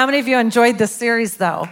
[0.00, 1.68] How many of you enjoyed this series, though?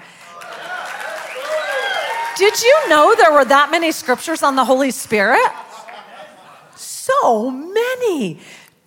[2.36, 5.50] Did you know there were that many scriptures on the Holy Spirit?
[6.74, 8.38] So many.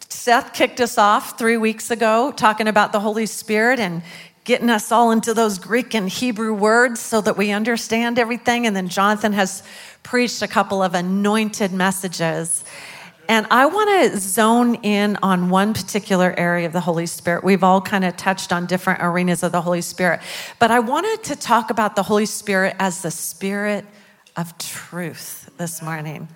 [0.10, 4.04] Seth kicked us off three weeks ago talking about the Holy Spirit and
[4.44, 8.68] getting us all into those Greek and Hebrew words so that we understand everything.
[8.68, 9.64] And then Jonathan has
[10.04, 12.64] preached a couple of anointed messages.
[13.32, 17.46] And I want to zone in on one particular area of the Holy Spirit.
[17.46, 20.20] We've all kind of touched on different arenas of the Holy Spirit,
[20.60, 23.86] but I wanted to talk about the Holy Spirit as the Spirit
[24.36, 26.28] of truth this morning.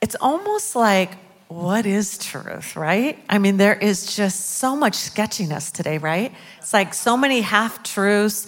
[0.00, 1.14] It's almost like,
[1.48, 3.18] what is truth, right?
[3.28, 6.32] I mean, there is just so much sketchiness today, right?
[6.58, 8.46] It's like so many half truths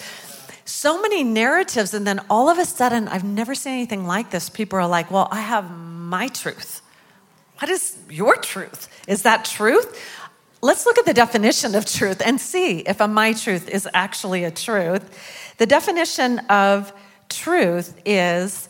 [0.65, 4.49] so many narratives, and then all of a sudden, I've never seen anything like this.
[4.49, 6.83] People are like, Well, I have my truth.
[7.63, 8.89] What is your truth?
[9.07, 9.97] Is that truth?
[10.63, 14.43] Let's look at the definition of truth and see if a my truth is actually
[14.43, 15.57] a truth.
[15.59, 16.93] The definition of
[17.29, 18.69] truth is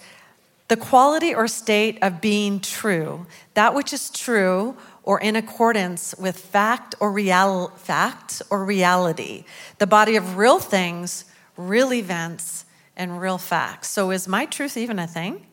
[0.69, 6.39] the quality or state of being true, that which is true or in accordance with
[6.39, 9.45] fact or real fact or reality,
[9.79, 11.25] the body of real things
[11.57, 13.89] real events, and real facts.
[13.89, 15.47] So, is my truth even a thing?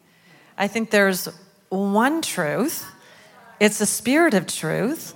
[0.57, 1.29] I think there's
[1.69, 2.85] one truth,
[3.59, 5.15] it's a spirit of truth,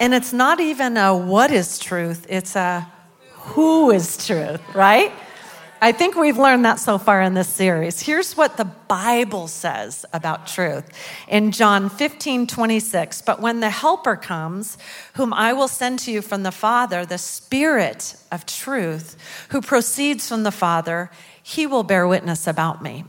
[0.00, 2.90] and it's not even a what is truth, it's a
[3.32, 5.12] who is truth, right?
[5.84, 8.00] I think we've learned that so far in this series.
[8.00, 10.88] Here's what the Bible says about truth
[11.28, 13.20] in John 15, 26.
[13.20, 14.78] But when the Helper comes,
[15.12, 19.18] whom I will send to you from the Father, the Spirit of truth,
[19.50, 21.10] who proceeds from the Father,
[21.42, 23.04] he will bear witness about me.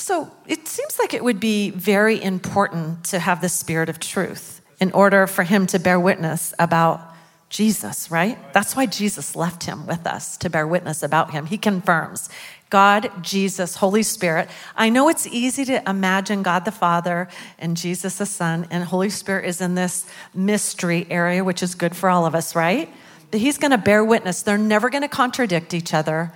[0.00, 4.62] So it seems like it would be very important to have the Spirit of truth
[4.80, 7.02] in order for him to bear witness about
[7.50, 8.38] Jesus, right?
[8.54, 11.44] That's why Jesus left him with us to bear witness about him.
[11.46, 12.30] He confirms
[12.70, 14.48] God, Jesus, Holy Spirit.
[14.74, 19.10] I know it's easy to imagine God the Father and Jesus the Son, and Holy
[19.10, 22.88] Spirit is in this mystery area, which is good for all of us, right?
[23.30, 24.40] But He's going to bear witness.
[24.40, 26.32] They're never going to contradict each other.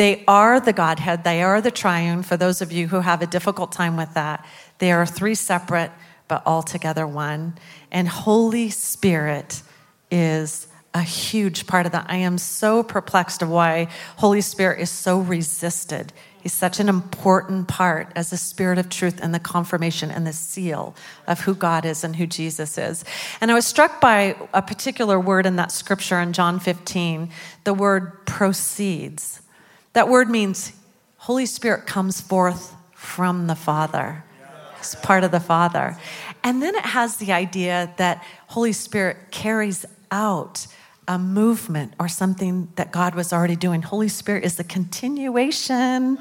[0.00, 2.22] They are the Godhead, they are the triune.
[2.22, 4.46] For those of you who have a difficult time with that,
[4.78, 5.92] they are three separate,
[6.26, 7.58] but all together one.
[7.92, 9.60] And Holy Spirit
[10.10, 12.06] is a huge part of that.
[12.08, 16.14] I am so perplexed of why Holy Spirit is so resisted.
[16.42, 20.32] He's such an important part as the spirit of truth and the confirmation and the
[20.32, 20.94] seal
[21.26, 23.04] of who God is and who Jesus is.
[23.42, 27.28] And I was struck by a particular word in that scripture in John 15,
[27.64, 29.42] the word proceeds.
[29.92, 30.72] That word means
[31.18, 34.24] Holy Spirit comes forth from the Father.
[34.78, 35.96] It's part of the Father.
[36.42, 40.66] And then it has the idea that Holy Spirit carries out
[41.06, 43.82] a movement or something that God was already doing.
[43.82, 46.18] Holy Spirit is the continuation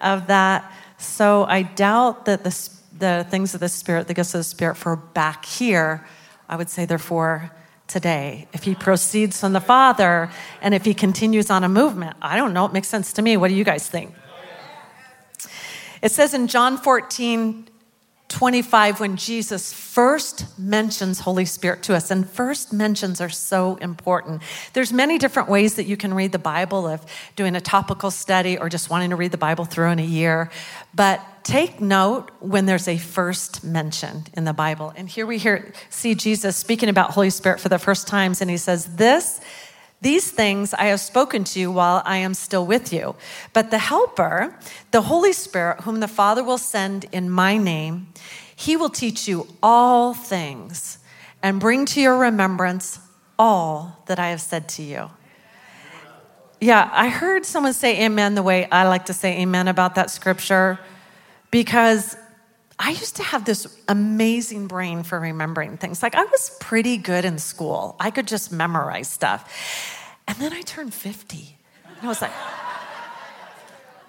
[0.00, 0.72] of that.
[0.96, 4.76] So I doubt that the, the things of the Spirit, the gifts of the Spirit,
[4.76, 6.06] for back here,
[6.48, 7.50] I would say they're for
[7.88, 8.46] today.
[8.52, 10.30] If he proceeds from the Father
[10.62, 12.66] and if he continues on a movement, I don't know.
[12.66, 13.36] It makes sense to me.
[13.36, 14.14] What do you guys think?
[16.00, 17.67] It says in John 14,
[18.28, 22.10] 25 when Jesus first mentions Holy Spirit to us.
[22.10, 24.42] And first mentions are so important.
[24.74, 27.04] There's many different ways that you can read the Bible of
[27.36, 30.50] doing a topical study or just wanting to read the Bible through in a year.
[30.94, 34.92] But take note when there's a first mention in the Bible.
[34.94, 38.50] And here we hear see Jesus speaking about Holy Spirit for the first times and
[38.50, 39.40] he says this
[40.00, 43.16] these things I have spoken to you while I am still with you.
[43.52, 44.56] But the Helper,
[44.92, 48.08] the Holy Spirit, whom the Father will send in my name,
[48.54, 50.98] he will teach you all things
[51.42, 53.00] and bring to your remembrance
[53.38, 55.10] all that I have said to you.
[56.60, 60.10] Yeah, I heard someone say amen the way I like to say amen about that
[60.10, 60.78] scripture
[61.50, 62.16] because
[62.78, 66.02] I used to have this amazing brain for remembering things.
[66.02, 67.96] Like I was pretty good in school.
[67.98, 69.50] I could just memorize stuff.
[70.28, 71.56] And then I turned 50.
[71.86, 72.32] And I was like,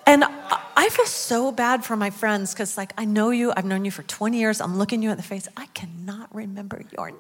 [0.06, 3.86] and I feel so bad for my friends because, like, I know you, I've known
[3.86, 7.19] you for 20 years, I'm looking you in the face, I cannot remember your name.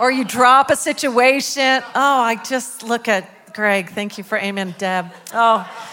[0.00, 1.82] or you drop a situation.
[1.94, 3.90] Oh, I just look at Greg.
[3.90, 5.12] Thank you for amen, Deb.
[5.32, 5.89] Oh.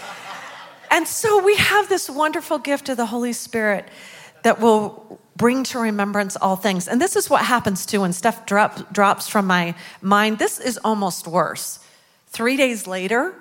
[0.91, 3.87] And so we have this wonderful gift of the Holy Spirit
[4.43, 6.87] that will bring to remembrance all things.
[6.87, 10.39] And this is what happens too when stuff drop, drops from my mind.
[10.39, 11.79] This is almost worse.
[12.27, 13.35] Three days later,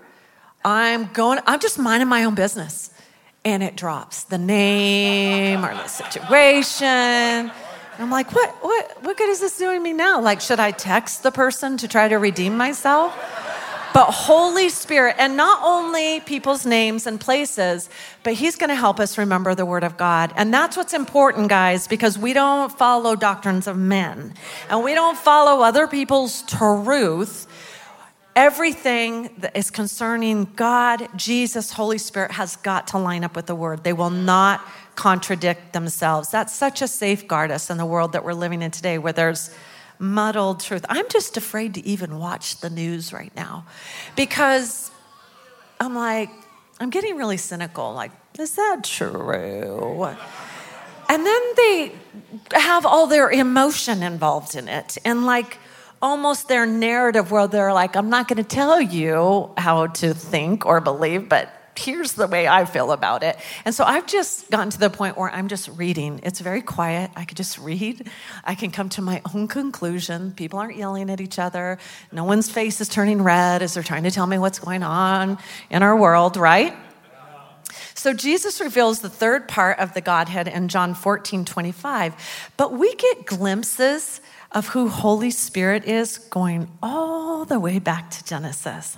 [0.65, 2.91] I'm going, I'm just minding my own business.
[3.45, 7.53] And it drops the name or the situation.
[7.99, 10.21] I'm like, what, what, what good is this doing me now?
[10.21, 13.17] Like, should I text the person to try to redeem myself?
[13.97, 17.89] But Holy Spirit, and not only people's names and places,
[18.25, 20.35] but He's going to help us remember the Word of God.
[20.37, 24.35] And that's what's important, guys, because we don't follow doctrines of men
[24.69, 27.47] and we don't follow other people's truth.
[28.37, 33.55] Everything that is concerning God, Jesus, Holy Spirit has got to line up with the
[33.55, 33.83] Word.
[33.83, 34.61] They will not
[34.95, 36.31] contradict themselves.
[36.31, 39.57] That's such a safeguard us in the world that we're living in today where there's
[39.99, 40.85] muddled truth.
[40.89, 43.67] I'm just afraid to even watch the news right now
[44.17, 44.91] because
[45.81, 46.31] I'm like,
[46.81, 47.95] I'm getting really cynical.
[47.95, 50.17] Like, is that true?
[51.09, 51.93] And then they
[52.53, 55.59] have all their emotion involved in it and like
[56.03, 60.67] almost their narrative where they're like, I'm not going to tell you how to think
[60.67, 63.37] or believe, but here's the way I feel about it.
[63.65, 66.21] And so I've just gotten to the point where I'm just reading.
[66.23, 67.11] It's very quiet.
[67.17, 68.09] I could just read.
[68.45, 70.33] I can come to my own conclusion.
[70.33, 71.79] People aren't yelling at each other.
[72.13, 75.39] No one's face is turning red as they're trying to tell me what's going on
[75.71, 76.75] in our world, right?
[77.95, 82.53] So Jesus reveals the third part of the Godhead in John 14, 25.
[82.57, 84.21] But we get glimpses
[84.53, 88.97] of who Holy Spirit is going all the way back to Genesis.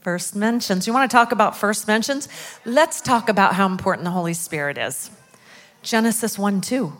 [0.00, 0.86] First mentions.
[0.86, 2.26] You want to talk about first mentions?
[2.64, 5.10] Let's talk about how important the Holy Spirit is.
[5.82, 6.92] Genesis 1 2,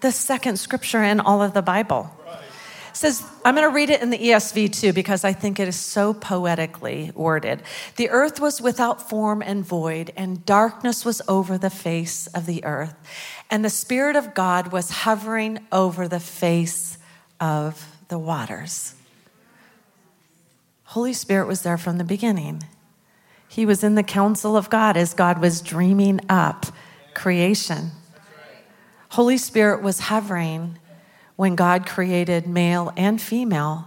[0.00, 2.10] the second scripture in all of the Bible.
[2.92, 5.76] says, I'm going to read it in the ESV too because I think it is
[5.76, 7.62] so poetically worded.
[7.96, 12.64] The earth was without form and void, and darkness was over the face of the
[12.64, 12.94] earth.
[13.50, 16.98] And the Spirit of God was hovering over the face
[17.40, 18.94] of the waters.
[20.92, 22.62] Holy Spirit was there from the beginning.
[23.46, 26.64] He was in the counsel of God as God was dreaming up
[27.12, 27.90] creation.
[29.10, 30.78] Holy Spirit was hovering
[31.36, 33.86] when God created male and female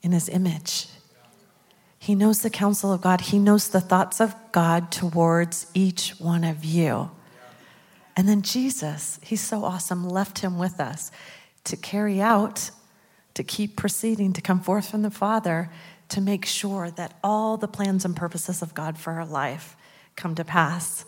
[0.00, 0.88] in his image.
[1.98, 6.44] He knows the counsel of God, he knows the thoughts of God towards each one
[6.44, 7.10] of you.
[8.16, 11.12] And then Jesus, he's so awesome, left him with us
[11.64, 12.70] to carry out,
[13.34, 15.70] to keep proceeding, to come forth from the Father
[16.12, 19.76] to make sure that all the plans and purposes of God for our life
[20.14, 21.04] come to pass.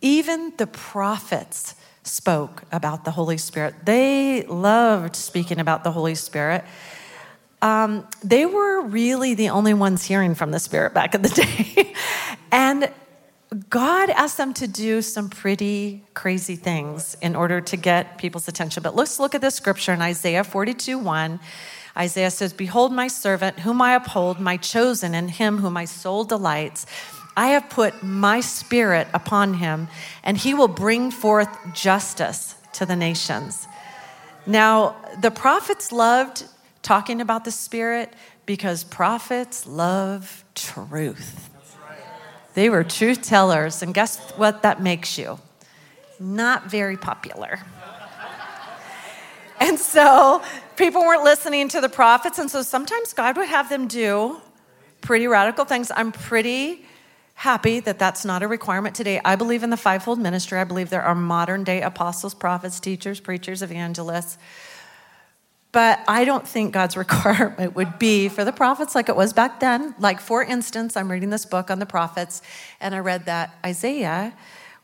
[0.00, 3.74] Even the prophets spoke about the Holy Spirit.
[3.84, 6.64] They loved speaking about the Holy Spirit.
[7.62, 11.28] Um, they were really the only ones hearing from the Spirit back in the
[11.76, 11.94] day.
[12.50, 12.92] and
[13.70, 18.82] God asked them to do some pretty crazy things in order to get people's attention.
[18.82, 21.40] But let's look at this scripture in Isaiah 42 1.
[21.98, 26.24] Isaiah says, Behold, my servant, whom I uphold, my chosen, and him whom my soul
[26.24, 26.86] delights.
[27.36, 29.88] I have put my spirit upon him,
[30.22, 33.66] and he will bring forth justice to the nations.
[34.46, 36.44] Now, the prophets loved
[36.82, 38.12] talking about the spirit
[38.46, 41.50] because prophets love truth.
[42.54, 45.38] They were truth tellers, and guess what that makes you?
[46.18, 47.60] Not very popular.
[49.68, 50.42] And so
[50.76, 52.38] people weren't listening to the prophets.
[52.38, 54.40] And so sometimes God would have them do
[55.02, 55.92] pretty radical things.
[55.94, 56.86] I'm pretty
[57.34, 59.20] happy that that's not a requirement today.
[59.22, 60.58] I believe in the fivefold ministry.
[60.58, 64.38] I believe there are modern day apostles, prophets, teachers, preachers, evangelists.
[65.70, 69.60] But I don't think God's requirement would be for the prophets like it was back
[69.60, 69.94] then.
[69.98, 72.40] Like, for instance, I'm reading this book on the prophets,
[72.80, 74.32] and I read that Isaiah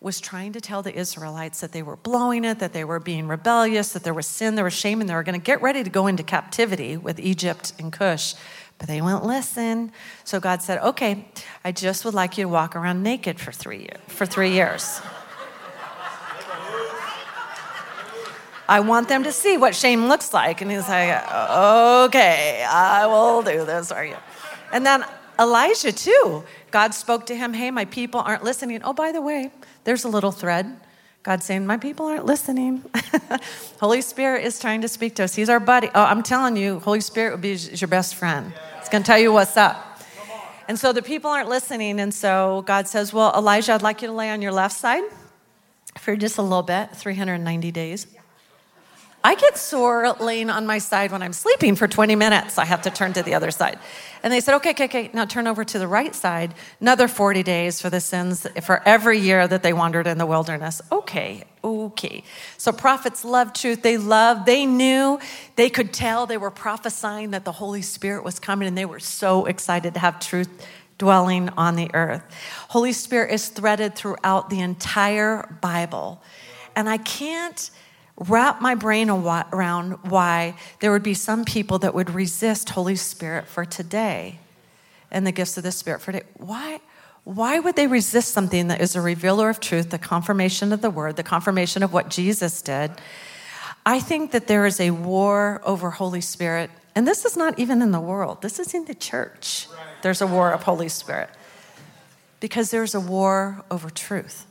[0.04, 3.26] was trying to tell the Israelites that they were blowing it, that they were being
[3.26, 5.82] rebellious, that there was sin, there was shame, and they were going to get ready
[5.82, 8.34] to go into captivity with Egypt and Cush.
[8.78, 9.92] But they wouldn't listen.
[10.22, 11.26] So God said, Okay,
[11.64, 15.00] I just would like you to walk around naked for three, for three years.
[18.68, 20.60] I want them to see what shame looks like.
[20.60, 21.10] And he's like,
[22.08, 24.16] Okay, I will do this for you.
[24.70, 25.02] And then
[25.40, 28.82] Elijah, too, God spoke to him, Hey, my people aren't listening.
[28.84, 29.50] Oh, by the way,
[29.84, 30.76] there's a little thread.
[31.22, 32.84] God saying, My people aren't listening.
[33.80, 35.34] Holy Spirit is trying to speak to us.
[35.34, 35.88] He's our buddy.
[35.94, 38.52] Oh, I'm telling you, Holy Spirit will be your best friend.
[38.78, 40.02] It's going to tell you what's up.
[40.68, 42.00] And so the people aren't listening.
[42.00, 45.04] And so God says, Well, Elijah, I'd like you to lay on your left side
[45.98, 48.06] for just a little bit, 390 days.
[49.26, 52.58] I get sore laying on my side when I'm sleeping for 20 minutes.
[52.58, 53.78] I have to turn to the other side.
[54.22, 57.42] And they said, okay, okay, okay, now turn over to the right side, another 40
[57.42, 60.82] days for the sins for every year that they wandered in the wilderness.
[60.92, 62.22] Okay, okay.
[62.58, 63.80] So prophets love truth.
[63.80, 65.18] They love, they knew,
[65.56, 69.00] they could tell, they were prophesying that the Holy Spirit was coming, and they were
[69.00, 70.50] so excited to have truth
[70.98, 72.22] dwelling on the earth.
[72.68, 76.22] Holy Spirit is threaded throughout the entire Bible.
[76.76, 77.70] And I can't
[78.16, 83.46] wrap my brain around why there would be some people that would resist Holy Spirit
[83.46, 84.38] for today
[85.10, 86.26] and the gifts of the Spirit for today.
[86.36, 86.80] Why?
[87.24, 90.90] Why would they resist something that is a revealer of truth, the confirmation of the
[90.90, 92.92] word, the confirmation of what Jesus did?
[93.86, 97.82] I think that there is a war over Holy Spirit, and this is not even
[97.82, 99.68] in the world, this is in the church.
[100.02, 101.30] There's a war of Holy Spirit
[102.40, 104.46] because there's a war over truth.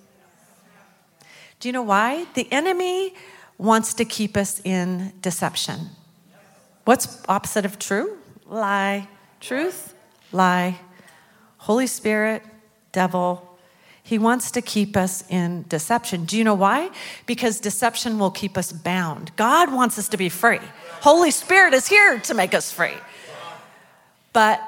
[1.60, 2.25] Do you know why?
[2.34, 3.13] The enemy
[3.58, 5.90] wants to keep us in deception.
[6.86, 8.18] What's opposite of true?
[8.48, 9.08] Lie.
[9.40, 9.94] Truth?
[10.32, 10.80] Lie.
[11.58, 12.44] Holy Spirit,
[12.92, 13.58] devil.
[14.04, 16.26] He wants to keep us in deception.
[16.26, 16.90] Do you know why?
[17.26, 19.32] Because deception will keep us bound.
[19.38, 20.60] God wants us to be free.
[21.02, 22.98] Holy Spirit is here to make us free.
[24.34, 24.60] But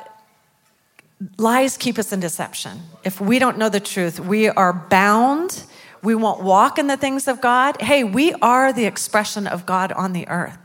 [1.38, 2.80] lies keep us in deception.
[3.04, 5.64] If we don't know the truth, we are bound
[6.06, 7.82] we won't walk in the things of God.
[7.82, 10.58] Hey, we are the expression of God on the earth.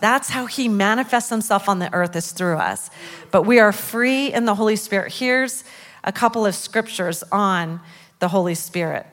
[0.00, 2.88] That's how he manifests himself on the earth is through us.
[3.30, 5.12] But we are free in the Holy Spirit.
[5.12, 5.62] Here's
[6.02, 7.80] a couple of scriptures on
[8.18, 9.06] the Holy Spirit,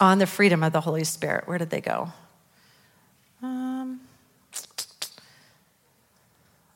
[0.00, 1.46] on the freedom of the Holy Spirit.
[1.46, 2.10] Where did they go?
[3.42, 4.00] Um,
[4.52, 4.76] let's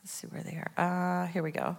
[0.03, 1.23] see where they are.
[1.23, 1.75] Uh, here we go.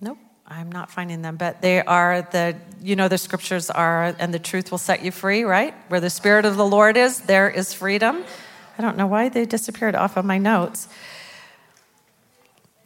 [0.00, 0.18] Nope.
[0.50, 4.38] I'm not finding them, but they are the, you know, the scriptures are, and the
[4.38, 5.74] truth will set you free, right?
[5.88, 8.24] Where the Spirit of the Lord is, there is freedom.
[8.78, 10.88] I don't know why they disappeared off of my notes.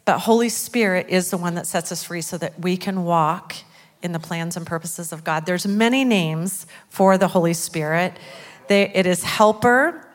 [0.04, 3.54] But Holy Spirit is the one that sets us free so that we can walk
[4.02, 5.46] in the plans and purposes of God.
[5.46, 8.18] There's many names for the Holy Spirit.
[8.66, 10.08] They, it is helper,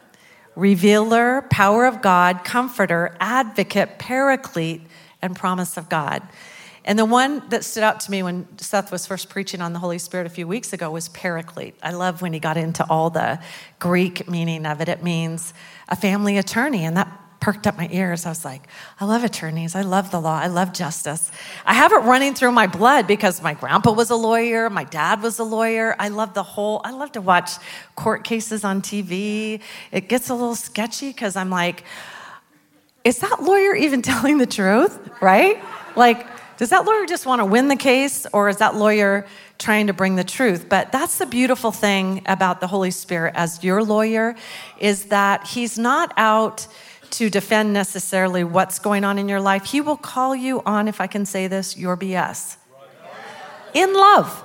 [0.56, 4.82] revealer, power of God, comforter, advocate, paraclete,
[5.22, 6.22] and promise of God.
[6.88, 9.80] And the one that stood out to me when Seth was first preaching on the
[9.80, 11.76] Holy Spirit a few weeks ago was paraclete.
[11.84, 13.40] I love when he got into all the
[13.78, 14.88] Greek meaning of it.
[14.88, 15.54] It means
[15.90, 18.26] a family attorney, and that perked up my ears.
[18.26, 18.62] I was like,
[19.02, 19.76] I love attorneys.
[19.76, 20.40] I love the law.
[20.40, 21.30] I love justice.
[21.66, 25.22] I have it running through my blood because my grandpa was a lawyer, my dad
[25.22, 25.94] was a lawyer.
[26.00, 27.52] I love the whole, I love to watch
[27.96, 29.60] court cases on TV.
[29.92, 31.84] It gets a little sketchy because I'm like,
[33.04, 34.98] is that lawyer even telling the truth?
[35.22, 35.62] Right?
[35.98, 36.26] Like,
[36.58, 39.26] does that lawyer just want to win the case, or is that lawyer
[39.60, 40.68] trying to bring the truth?
[40.68, 44.36] But that's the beautiful thing about the Holy Spirit as your lawyer
[44.80, 46.68] is that he's not out
[47.12, 49.66] to defend necessarily what's going on in your life.
[49.66, 52.58] He will call you on, if I can say this, your BS
[53.74, 54.44] in love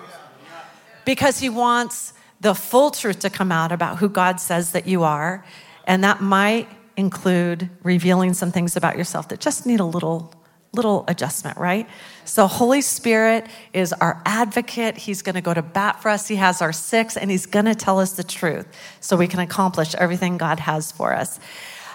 [1.04, 5.02] because he wants the full truth to come out about who God says that you
[5.02, 5.44] are.
[5.86, 10.32] And that might include revealing some things about yourself that just need a little
[10.74, 11.86] little adjustment, right?
[12.24, 14.96] So, Holy Spirit is our advocate.
[14.96, 16.28] He's going to go to bat for us.
[16.28, 18.66] He has our six, and He's going to tell us the truth
[19.00, 21.38] so we can accomplish everything God has for us.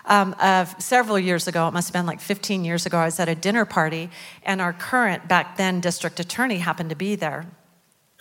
[0.05, 3.19] Um, uh, several years ago, it must have been like 15 years ago, I was
[3.19, 4.09] at a dinner party,
[4.43, 7.45] and our current, back then, district attorney happened to be there.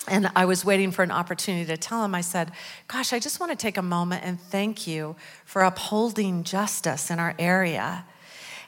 [0.08, 2.52] And I was waiting for an opportunity to tell him, I said,
[2.88, 7.18] Gosh, I just want to take a moment and thank you for upholding justice in
[7.18, 8.04] our area.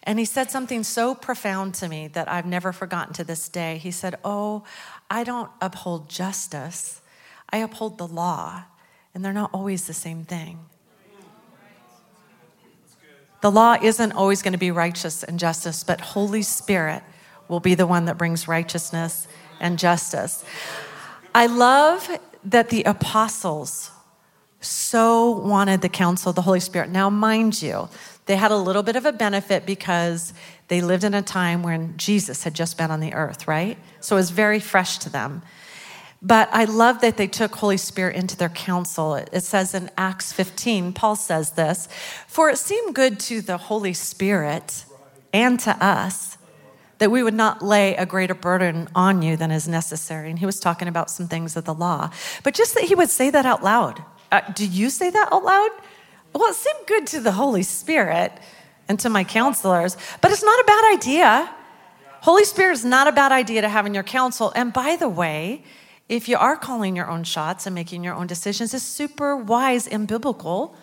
[0.09, 3.77] And he said something so profound to me that I've never forgotten to this day.
[3.77, 4.65] He said, Oh,
[5.11, 7.03] I don't uphold justice,
[7.51, 8.63] I uphold the law,
[9.13, 10.61] and they're not always the same thing.
[13.43, 17.03] The law isn't always going to be righteous and justice, but Holy Spirit
[17.49, 19.29] will be the one that brings righteousness
[19.61, 20.43] and justice.
[21.35, 23.91] I love that the apostles
[24.61, 26.89] so wanted the counsel of the Holy Spirit.
[26.89, 27.91] Now, mind you,
[28.29, 30.35] they had a little bit of a benefit because
[30.69, 33.79] they lived in a time when Jesus had just been on the earth, right?
[34.01, 35.43] So it was very fresh to them.
[36.21, 39.15] But I love that they took Holy Spirit into their counsel.
[39.15, 41.89] It says in Acts 15, Paul says this
[42.27, 44.85] For it seemed good to the Holy Spirit
[45.33, 46.37] and to us
[46.99, 50.29] that we would not lay a greater burden on you than is necessary.
[50.29, 52.11] And he was talking about some things of the law.
[52.43, 54.03] But just that he would say that out loud.
[54.31, 55.71] Uh, do you say that out loud?
[56.35, 58.33] Well, it seemed good to the Holy Spirit
[58.89, 61.55] and to my counselors, but it's not a bad idea.
[62.21, 64.53] Holy Spirit is not a bad idea to have in your counsel.
[64.55, 65.63] And by the way,
[66.09, 69.87] if you are calling your own shots and making your own decisions, it's super wise
[69.87, 70.75] and biblical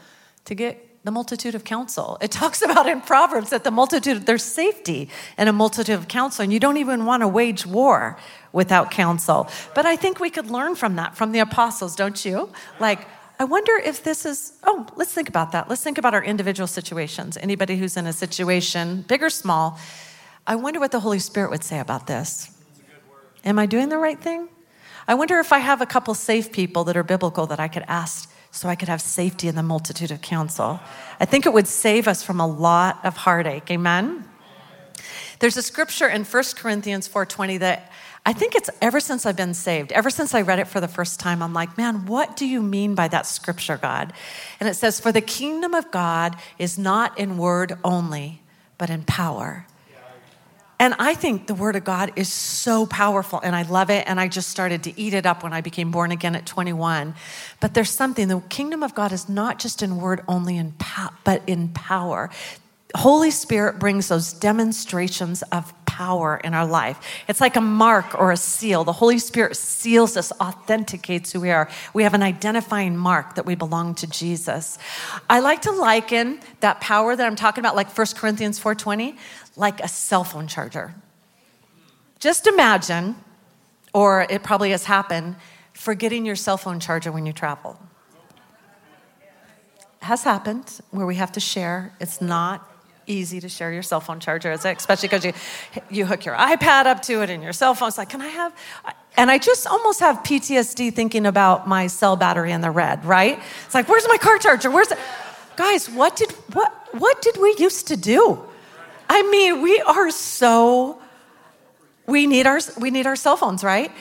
[0.45, 2.17] to get the multitude of counsel.
[2.21, 6.43] It talks about in Proverbs that the multitude, there's safety in a multitude of counsel,
[6.43, 8.17] and you don't even want to wage war
[8.51, 9.47] without counsel.
[9.73, 12.51] But I think we could learn from that, from the apostles, don't you?
[12.79, 15.69] Like, I wonder if this is, oh, let's think about that.
[15.69, 17.37] Let's think about our individual situations.
[17.37, 19.77] Anybody who's in a situation, big or small,
[20.47, 22.51] I wonder what the Holy Spirit would say about this.
[23.43, 24.47] Am I doing the right thing?
[25.07, 27.83] I wonder if I have a couple safe people that are biblical that I could
[27.87, 30.79] ask so I could have safety in the multitude of counsel.
[31.19, 33.69] I think it would save us from a lot of heartache.
[33.69, 34.23] Amen?
[35.45, 37.91] There's a scripture in 1 Corinthians 4:20 that
[38.25, 40.87] I think it's ever since I've been saved, ever since I read it for the
[40.87, 44.11] first time, I'm like, man, what do you mean by that scripture, God?
[44.59, 48.41] And it says, For the kingdom of God is not in word only,
[48.79, 49.67] but in power.
[50.79, 54.03] And I think the Word of God is so powerful and I love it.
[54.07, 57.15] And I just started to eat it up when I became born again at 21.
[57.61, 60.73] But there's something, the kingdom of God is not just in word only, in
[61.23, 62.29] but in power.
[62.97, 66.99] Holy Spirit brings those demonstrations of power in our life.
[67.27, 68.83] It's like a mark or a seal.
[68.83, 71.69] The Holy Spirit seals us, authenticates who we are.
[71.93, 74.77] We have an identifying mark that we belong to Jesus.
[75.29, 79.17] I like to liken that power that I'm talking about, like 1 Corinthians 4:20,
[79.55, 80.93] like a cell phone charger.
[82.19, 83.15] Just imagine,
[83.93, 85.37] or it probably has happened,
[85.73, 87.79] forgetting your cell phone charger when you travel.
[90.01, 91.93] It has happened where we have to share.
[91.99, 92.74] It's not
[93.07, 95.33] easy to share your cell phone charger, especially because you,
[95.89, 97.89] you hook your iPad up to it and your cell phone.
[97.89, 98.55] It's like, can I have?
[99.17, 103.39] And I just almost have PTSD thinking about my cell battery in the red, right?
[103.65, 104.69] It's like, where's my car charger?
[104.69, 104.99] Where's it?
[105.55, 108.41] Guys, what did what what did we used to do?
[109.07, 111.01] I mean, we are so
[112.07, 113.91] we need our we need our cell phones, right?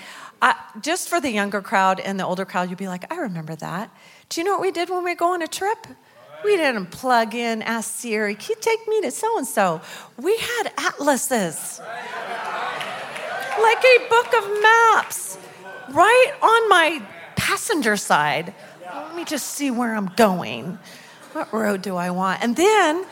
[0.42, 3.54] I, just for the younger crowd and the older crowd, you'd be like, I remember
[3.56, 3.90] that.
[4.28, 5.86] Do you know what we did when we go on a trip?
[6.44, 9.80] We didn't plug in, ask Siri, can you take me to so and so?
[10.20, 11.80] We had atlases,
[13.60, 15.38] like a book of maps,
[15.90, 17.02] right on my
[17.36, 18.54] passenger side.
[18.84, 20.78] Let me just see where I'm going.
[21.32, 22.42] What road do I want?
[22.42, 23.06] And then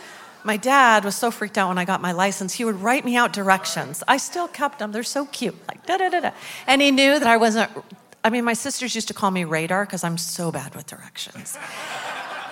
[0.45, 3.17] my dad was so freaked out when I got my license, he would write me
[3.17, 4.03] out directions.
[4.07, 6.31] I still kept them, they're so cute, like da da da da.
[6.67, 7.71] And he knew that I wasn't,
[8.25, 11.57] I mean, my sisters used to call me radar because I'm so bad with directions.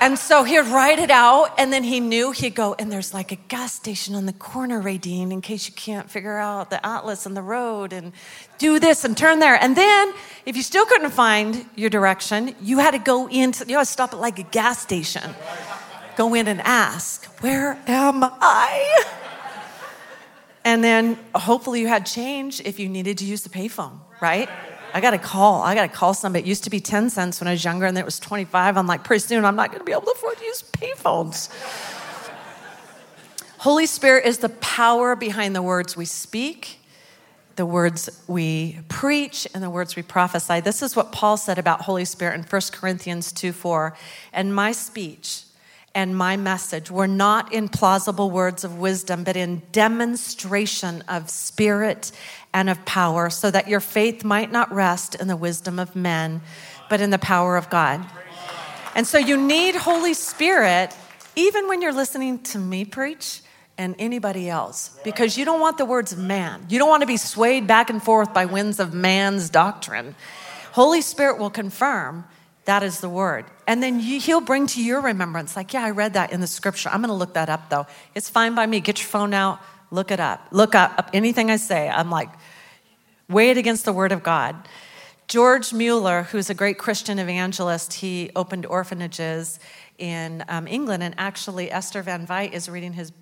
[0.00, 3.32] And so he'd write it out, and then he knew he'd go, and there's like
[3.32, 7.26] a gas station on the corner, Raydeane, in case you can't figure out the atlas
[7.26, 8.12] and the road, and
[8.56, 9.56] do this and turn there.
[9.56, 10.14] And then,
[10.46, 13.92] if you still couldn't find your direction, you had to go into, you had to
[13.92, 15.34] stop at like a gas station,
[16.16, 19.04] go in and ask, Where am I?
[20.64, 24.48] And then hopefully you had change if you needed to use the payphone, right?
[24.92, 25.62] I got to call.
[25.62, 26.44] I got to call somebody.
[26.44, 28.76] It used to be 10 cents when I was younger, and then it was 25.
[28.76, 31.50] I'm like, pretty soon I'm not going to be able to afford to use payphones.
[33.58, 36.78] Holy Spirit is the power behind the words we speak,
[37.56, 40.60] the words we preach, and the words we prophesy.
[40.60, 43.96] This is what Paul said about Holy Spirit in 1 Corinthians 2 4.
[44.32, 45.44] And my speech
[45.94, 52.12] and my message were not in plausible words of wisdom, but in demonstration of spirit
[52.52, 56.40] and of power, so that your faith might not rest in the wisdom of men,
[56.88, 58.04] but in the power of God.
[58.94, 60.94] And so you need Holy Spirit
[61.36, 63.40] even when you're listening to me preach
[63.78, 66.66] and anybody else because you don't want the words of man.
[66.68, 70.14] You don't want to be swayed back and forth by winds of man's doctrine.
[70.72, 72.24] Holy Spirit will confirm
[72.70, 73.46] that is the word.
[73.66, 76.88] And then he'll bring to your remembrance, like, yeah, I read that in the scripture.
[76.88, 77.88] I'm going to look that up though.
[78.14, 78.78] It's fine by me.
[78.78, 79.58] Get your phone out,
[79.90, 80.46] look it up.
[80.52, 81.88] Look up, up anything I say.
[81.88, 82.28] I'm like,
[83.28, 84.54] weigh it against the word of God.
[85.26, 89.58] George Mueller, who's a great Christian evangelist, he opened orphanages
[89.98, 93.12] in um, England, and actually Esther Van Vyt is reading his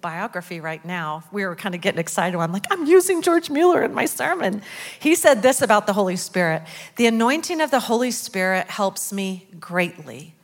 [0.00, 1.24] biography right now.
[1.32, 2.38] We were kind of getting excited.
[2.38, 4.62] I'm like, I'm using George Mueller in my sermon.
[4.98, 6.62] He said this about the Holy Spirit
[6.96, 10.34] The anointing of the Holy Spirit helps me greatly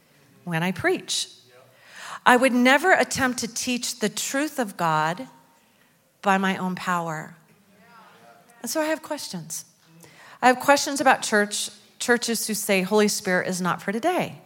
[0.45, 1.29] when I preach.
[2.25, 5.29] I would never attempt to teach the truth of God
[6.23, 7.37] by my own power.
[8.63, 9.65] And so I have questions.
[10.43, 14.39] I have questions about church churches who say Holy Spirit is not for today.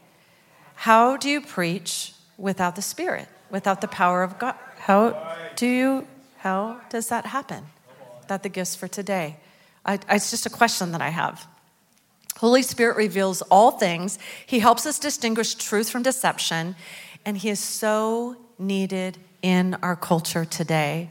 [0.74, 3.28] How do you preach without the Spirit?
[3.52, 4.56] Without the power of God?
[4.78, 7.66] How do you, how does that happen?
[8.26, 9.36] That the gifts for today?
[9.86, 11.46] I, it's just a question that I have.
[12.38, 14.18] Holy Spirit reveals all things.
[14.44, 16.74] He helps us distinguish truth from deception,
[17.24, 21.10] and He is so needed in our culture today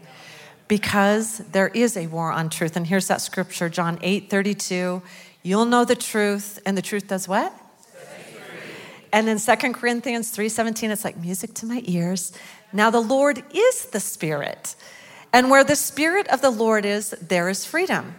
[0.67, 2.75] because there is a war on truth.
[2.75, 5.01] And here's that scripture, John 8 32.
[5.43, 7.53] You'll know the truth, and the truth does what?
[9.13, 12.31] And in 2 Corinthians 3:17 it's like music to my ears.
[12.71, 14.75] Now the Lord is the Spirit.
[15.33, 18.15] And where the Spirit of the Lord is, there is freedom.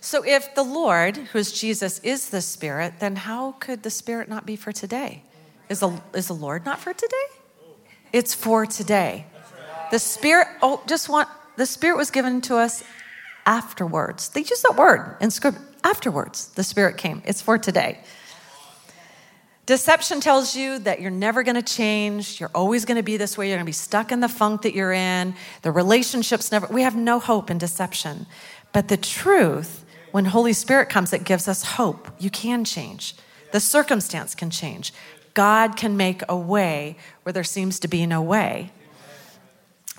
[0.00, 4.28] So if the Lord, who is Jesus, is the Spirit, then how could the Spirit
[4.28, 5.22] not be for today?
[5.68, 7.26] Is the, is the Lord not for today?
[8.12, 9.26] It's for today.
[9.92, 12.82] The Spirit, oh, just want, the Spirit was given to us
[13.46, 14.28] afterwards.
[14.30, 15.62] They use that word in scripture.
[15.84, 17.22] Afterwards, the Spirit came.
[17.24, 17.98] It's for today.
[19.64, 22.40] Deception tells you that you're never going to change.
[22.40, 23.48] You're always going to be this way.
[23.48, 25.34] You're going to be stuck in the funk that you're in.
[25.62, 28.26] The relationship's never, we have no hope in deception.
[28.72, 32.08] But the truth, when Holy Spirit comes, it gives us hope.
[32.18, 33.14] You can change.
[33.52, 34.92] The circumstance can change.
[35.34, 38.72] God can make a way where there seems to be no way.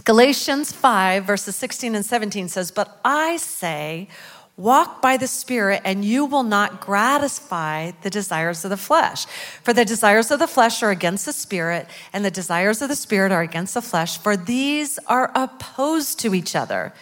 [0.04, 4.10] Galatians 5, verses 16 and 17 says, But I say,
[4.56, 9.26] Walk by the Spirit, and you will not gratify the desires of the flesh.
[9.64, 12.96] For the desires of the flesh are against the Spirit, and the desires of the
[12.96, 16.94] Spirit are against the flesh, for these are opposed to each other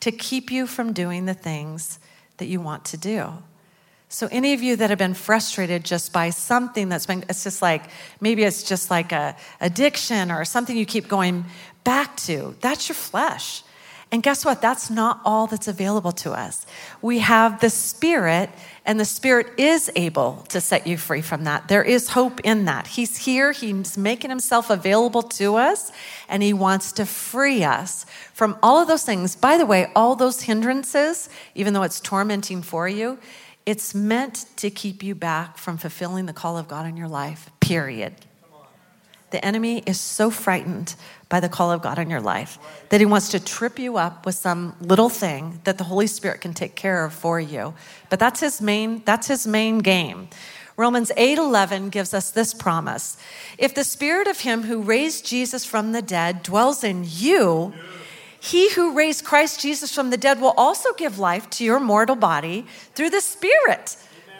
[0.00, 1.98] to keep you from doing the things
[2.36, 3.32] that you want to do.
[4.10, 7.60] So, any of you that have been frustrated just by something that's been, it's just
[7.60, 7.84] like,
[8.20, 11.44] maybe it's just like a addiction or something you keep going
[11.84, 13.62] back to, that's your flesh.
[14.10, 14.62] And guess what?
[14.62, 16.64] That's not all that's available to us.
[17.02, 18.48] We have the Spirit,
[18.86, 21.68] and the Spirit is able to set you free from that.
[21.68, 22.86] There is hope in that.
[22.86, 25.92] He's here, He's making Himself available to us,
[26.26, 29.36] and He wants to free us from all of those things.
[29.36, 33.18] By the way, all those hindrances, even though it's tormenting for you,
[33.66, 37.50] it's meant to keep you back from fulfilling the call of God in your life,
[37.60, 38.14] period.
[39.30, 40.94] The enemy is so frightened
[41.28, 44.24] by the call of God in your life that he wants to trip you up
[44.24, 47.74] with some little thing that the Holy Spirit can take care of for you.
[48.08, 50.28] But that's his main that's his main game.
[50.78, 53.16] Romans 8:11 gives us this promise.
[53.58, 57.74] If the spirit of him who raised Jesus from the dead dwells in you,
[58.40, 62.16] he who raised Christ Jesus from the dead will also give life to your mortal
[62.16, 62.64] body
[62.94, 63.96] through the spirit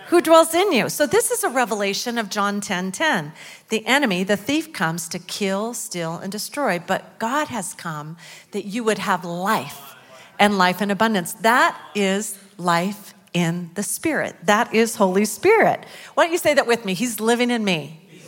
[0.08, 0.88] who dwells in you.
[0.88, 2.62] So this is a revelation of John 10:10.
[2.62, 3.32] 10, 10.
[3.68, 8.16] The enemy, the thief comes to kill, steal and destroy, but God has come
[8.52, 9.94] that you would have life
[10.38, 11.34] and life in abundance.
[11.34, 14.34] That is life in the spirit.
[14.44, 15.84] That is Holy Spirit.
[16.14, 16.94] Why don't you say that with me?
[16.94, 18.00] He's living in me.
[18.10, 18.24] Living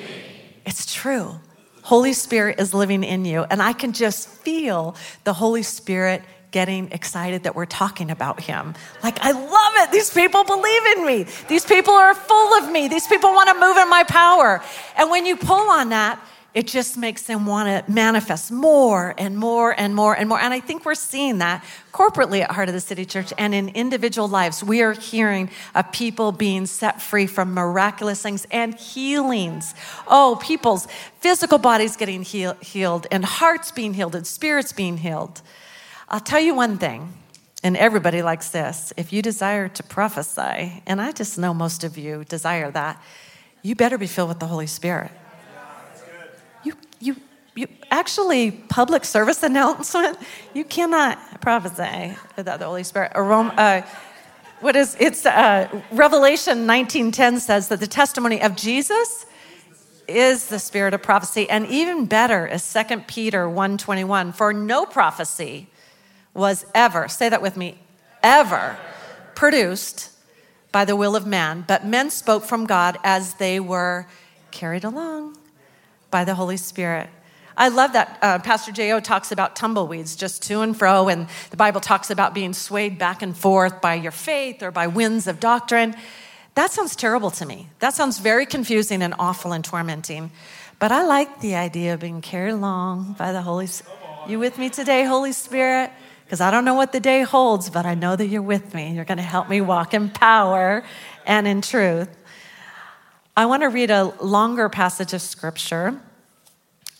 [0.00, 0.22] in me.
[0.66, 1.40] It's true.
[1.82, 6.90] Holy Spirit is living in you and I can just feel the Holy Spirit getting
[6.92, 8.74] excited that we're talking about him.
[9.02, 9.92] Like, I love it.
[9.92, 11.26] These people believe in me.
[11.48, 12.88] These people are full of me.
[12.88, 14.62] These people want to move in my power.
[14.96, 16.20] And when you pull on that,
[16.54, 20.40] it just makes them want to manifest more and more and more and more.
[20.40, 23.68] And I think we're seeing that corporately at Heart of the City Church and in
[23.68, 24.64] individual lives.
[24.64, 29.74] We are hearing of people being set free from miraculous things and healings.
[30.08, 30.88] Oh, people's
[31.20, 35.42] physical bodies getting heal- healed and hearts being healed and spirits being healed.
[36.10, 37.12] I'll tell you one thing,
[37.62, 38.94] and everybody likes this.
[38.96, 43.02] If you desire to prophesy, and I just know most of you desire that,
[43.62, 45.10] you better be filled with the Holy Spirit.
[46.64, 47.16] You, you,
[47.54, 50.16] you actually, public service announcement,
[50.54, 53.12] you cannot prophesy without the Holy Spirit.
[53.14, 53.82] Aroma, uh,
[54.60, 59.26] what is it's uh, Revelation 19:10 says that the testimony of Jesus
[60.08, 64.34] is the spirit of prophecy, and even better is 2 Peter 1:21.
[64.34, 65.68] For no prophecy
[66.38, 67.78] was ever, say that with me,
[68.22, 68.78] ever
[69.34, 70.10] produced
[70.72, 74.06] by the will of man, but men spoke from God as they were
[74.50, 75.36] carried along
[76.10, 77.08] by the Holy Spirit.
[77.56, 79.00] I love that uh, Pastor J.O.
[79.00, 83.20] talks about tumbleweeds just to and fro, and the Bible talks about being swayed back
[83.20, 85.96] and forth by your faith or by winds of doctrine.
[86.54, 87.68] That sounds terrible to me.
[87.80, 90.30] That sounds very confusing and awful and tormenting.
[90.78, 93.98] But I like the idea of being carried along by the Holy Spirit.
[94.28, 95.90] You with me today, Holy Spirit?
[96.28, 98.94] Because I don't know what the day holds, but I know that you're with me.
[98.94, 100.84] You're going to help me walk in power
[101.24, 102.14] and in truth.
[103.34, 105.98] I want to read a longer passage of scripture.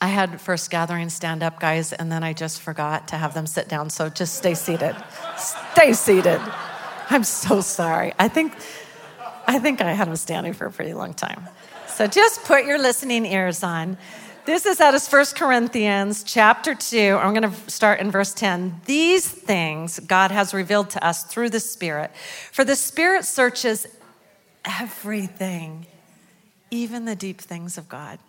[0.01, 3.47] I had first gathering stand up guys, and then I just forgot to have them
[3.47, 3.91] sit down.
[3.91, 4.97] So just stay seated.
[5.37, 6.41] stay seated.
[7.11, 8.15] I'm so sorry.
[8.19, 8.55] I think,
[9.47, 11.47] I think I had them standing for a pretty long time.
[11.87, 13.99] So just put your listening ears on.
[14.49, 17.19] This is out of 1 Corinthians chapter 2.
[17.21, 18.81] I'm going to start in verse 10.
[18.87, 22.13] These things God has revealed to us through the Spirit.
[22.51, 23.87] For the Spirit searches
[24.65, 25.85] everything,
[26.71, 28.21] even the deep things of God.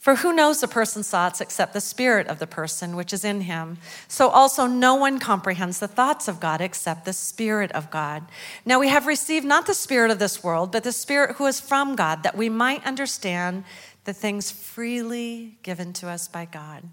[0.00, 3.42] For who knows a person's thoughts except the spirit of the person which is in
[3.42, 3.76] him?
[4.08, 8.22] So also no one comprehends the thoughts of God except the spirit of God.
[8.64, 11.60] Now we have received not the spirit of this world, but the spirit who is
[11.60, 13.64] from God, that we might understand
[14.04, 16.84] the things freely given to us by God.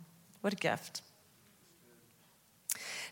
[0.42, 1.02] What a gift.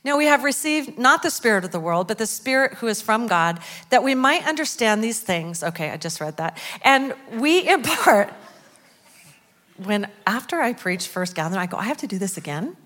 [0.04, 3.02] Now we have received not the Spirit of the world, but the Spirit who is
[3.02, 5.64] from God, that we might understand these things.
[5.64, 6.60] Okay, I just read that.
[6.84, 8.32] And we impart,
[9.78, 12.78] when after I preach first gathering, I go, I have to do this again?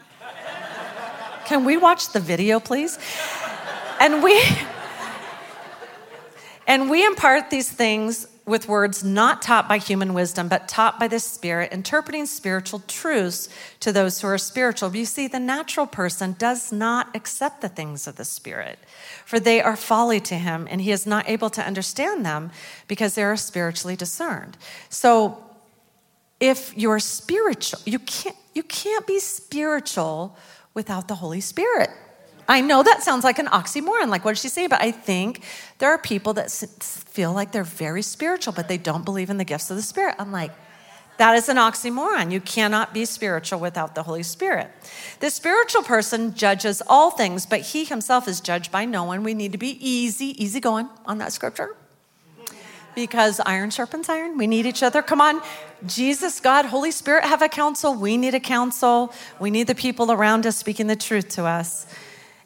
[1.45, 2.97] Can we watch the video, please?
[3.99, 4.41] And we
[6.67, 11.07] and we impart these things with words not taught by human wisdom, but taught by
[11.07, 13.47] the Spirit, interpreting spiritual truths
[13.79, 14.93] to those who are spiritual.
[14.95, 18.79] You see, the natural person does not accept the things of the Spirit,
[19.25, 22.51] for they are folly to him, and he is not able to understand them
[22.87, 24.57] because they are spiritually discerned.
[24.89, 25.43] So,
[26.39, 30.37] if you're spiritual, you can't, you can't be spiritual
[30.73, 31.89] without the Holy Spirit.
[32.49, 34.07] I know that sounds like an oxymoron.
[34.07, 34.65] Like, what did she say?
[34.65, 35.43] But I think
[35.77, 39.45] there are people that feel like they're very spiritual, but they don't believe in the
[39.45, 40.15] gifts of the Spirit.
[40.17, 40.51] I'm like,
[41.17, 42.31] that is an oxymoron.
[42.31, 44.71] You cannot be spiritual without the Holy Spirit.
[45.19, 49.23] The spiritual person judges all things, but he himself is judged by no one.
[49.23, 51.75] We need to be easy, easy going on that scripture.
[52.95, 54.37] Because iron sharpens iron.
[54.39, 55.03] We need each other.
[55.03, 55.41] Come on.
[55.85, 57.93] Jesus, God, Holy Spirit have a counsel.
[57.93, 59.13] We need a counsel.
[59.39, 61.85] We need the people around us speaking the truth to us.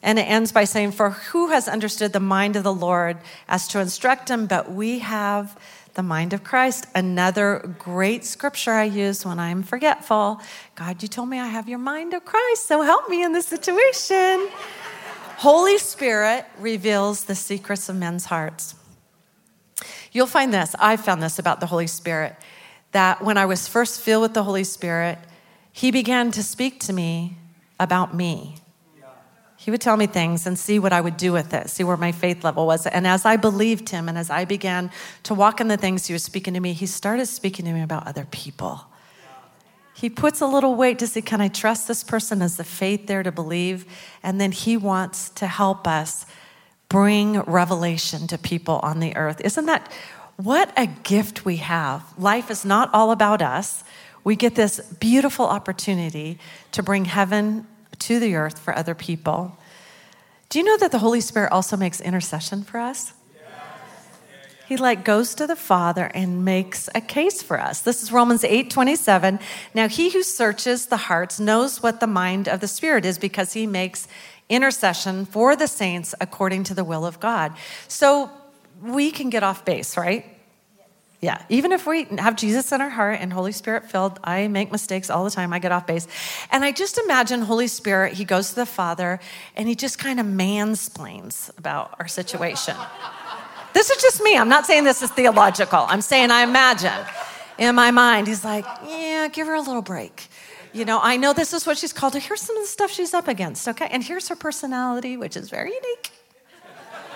[0.04, 3.16] And it ends by saying, For who has understood the mind of the Lord
[3.48, 4.46] as to instruct him?
[4.46, 5.58] But we have
[5.94, 6.86] the mind of Christ.
[6.94, 10.40] Another great scripture I use when I'm forgetful.
[10.74, 13.46] God, you told me I have your mind of Christ, so help me in this
[13.46, 14.50] situation.
[15.38, 18.74] Holy Spirit reveals the secrets of men's hearts.
[20.12, 22.36] You'll find this, I found this about the Holy Spirit,
[22.92, 25.18] that when I was first filled with the Holy Spirit,
[25.72, 27.38] He began to speak to me
[27.80, 28.56] about me.
[29.64, 31.96] He would tell me things and see what I would do with it, see where
[31.96, 32.86] my faith level was.
[32.86, 34.90] And as I believed him and as I began
[35.22, 37.80] to walk in the things he was speaking to me, he started speaking to me
[37.80, 38.84] about other people.
[39.94, 42.42] He puts a little weight to see, can I trust this person?
[42.42, 43.86] Is the faith there to believe?
[44.22, 46.26] And then he wants to help us
[46.90, 49.40] bring revelation to people on the earth.
[49.42, 49.90] Isn't that
[50.36, 52.02] what a gift we have?
[52.18, 53.82] Life is not all about us.
[54.24, 56.38] We get this beautiful opportunity
[56.72, 57.66] to bring heaven
[58.00, 59.58] to the earth for other people.
[60.48, 63.12] Do you know that the Holy Spirit also makes intercession for us?
[64.66, 67.82] He like goes to the Father and makes a case for us.
[67.82, 69.38] This is Romans 8 27.
[69.74, 73.52] Now, he who searches the hearts knows what the mind of the Spirit is because
[73.52, 74.08] he makes
[74.48, 77.52] intercession for the saints according to the will of God.
[77.88, 78.30] So
[78.82, 80.33] we can get off base, right?
[81.24, 84.70] Yeah, even if we have Jesus in our heart and Holy Spirit filled, I make
[84.70, 85.54] mistakes all the time.
[85.54, 86.06] I get off base.
[86.52, 89.20] And I just imagine Holy Spirit, he goes to the Father
[89.56, 92.76] and he just kind of mansplains about our situation.
[93.72, 94.36] this is just me.
[94.36, 95.86] I'm not saying this is theological.
[95.88, 97.06] I'm saying I imagine
[97.56, 100.28] in my mind, he's like, yeah, give her a little break.
[100.74, 102.18] You know, I know this is what she's called to.
[102.18, 103.88] Here's some of the stuff she's up against, okay?
[103.90, 106.10] And here's her personality, which is very unique.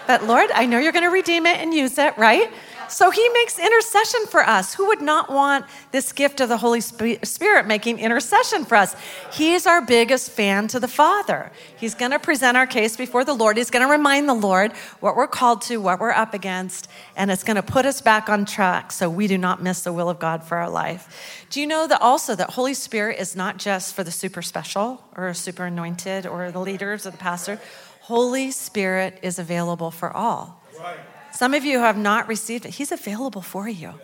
[0.06, 2.50] But Lord, I know you're going to redeem it and use it, right?
[2.88, 4.74] So he makes intercession for us.
[4.74, 8.96] Who would not want this gift of the Holy Spirit making intercession for us?
[9.32, 11.52] He is our biggest fan to the Father.
[11.76, 13.56] He's going to present our case before the Lord.
[13.56, 17.30] He's going to remind the Lord what we're called to, what we're up against, and
[17.30, 20.08] it's going to put us back on track so we do not miss the will
[20.08, 21.46] of God for our life.
[21.50, 25.04] Do you know that also that Holy Spirit is not just for the super special
[25.16, 27.60] or super anointed or the leaders or the pastor?
[28.00, 30.62] Holy Spirit is available for all.
[30.78, 30.98] Right.
[31.38, 32.74] Some of you have not received it.
[32.74, 33.94] He's available for you.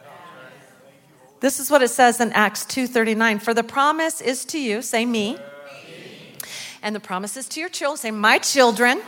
[1.40, 5.04] This is what it says in Acts 2:39, for the promise is to you, say
[5.04, 5.36] me.
[6.80, 9.02] And the promise is to your children, say my children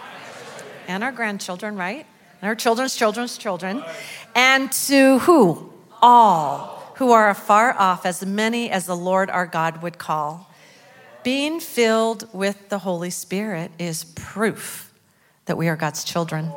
[0.88, 2.04] and our grandchildren, right?
[2.42, 3.84] And our children's children's children.
[4.34, 5.72] And to who?
[6.02, 10.50] All who are afar off, as many as the Lord our God would call.
[11.22, 14.92] Being filled with the Holy Spirit is proof
[15.44, 16.50] that we are God's children.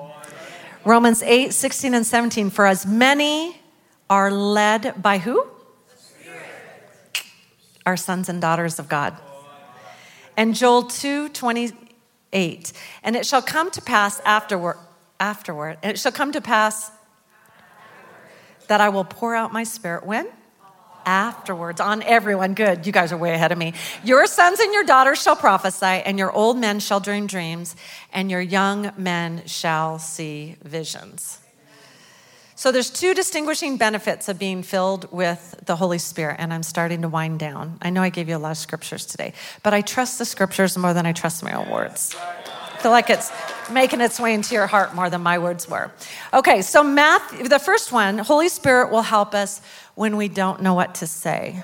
[0.85, 2.49] Romans 8, 16, and 17.
[2.49, 3.59] For as many
[4.09, 5.45] are led by who?
[7.85, 9.17] Our sons and daughters of God.
[10.37, 12.73] And Joel 2, 28.
[13.03, 14.77] And it shall come to pass afterward,
[15.19, 16.91] afterward, and it shall come to pass
[18.67, 20.27] that I will pour out my spirit when?
[21.09, 22.53] Afterwards on everyone.
[22.53, 23.73] Good, you guys are way ahead of me.
[24.03, 27.75] Your sons and your daughters shall prophesy, and your old men shall dream dreams,
[28.13, 31.39] and your young men shall see visions.
[32.53, 37.01] So there's two distinguishing benefits of being filled with the Holy Spirit, and I'm starting
[37.01, 37.79] to wind down.
[37.81, 40.77] I know I gave you a lot of scriptures today, but I trust the scriptures
[40.77, 42.15] more than I trust my own words.
[42.15, 43.31] I feel like it's
[43.71, 45.91] making its way into your heart more than my words were.
[46.33, 49.61] Okay, so math, the first one, Holy Spirit will help us
[49.99, 51.61] when we don't know what to say.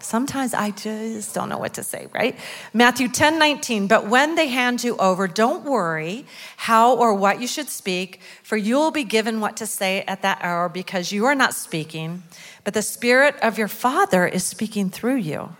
[0.00, 2.36] Sometimes I just don't know what to say, right?
[2.74, 7.46] Matthew 10 19, but when they hand you over, don't worry how or what you
[7.46, 11.24] should speak, for you will be given what to say at that hour because you
[11.26, 12.24] are not speaking,
[12.64, 15.50] but the Spirit of your Father is speaking through you.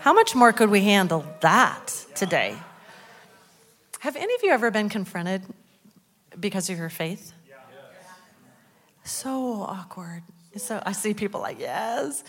[0.00, 2.56] How much more could we handle that today?
[4.00, 5.42] Have any of you ever been confronted
[6.40, 7.32] because of your faith?
[9.04, 10.24] So awkward.
[10.56, 12.24] So I see people like, yes.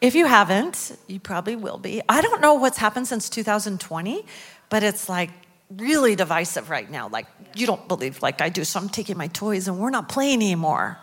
[0.00, 2.02] If you haven't, you probably will be.
[2.08, 4.24] I don't know what's happened since 2020,
[4.68, 5.30] but it's like
[5.76, 7.08] really divisive right now.
[7.08, 10.08] Like, you don't believe like I do, so I'm taking my toys and we're not
[10.08, 10.98] playing anymore.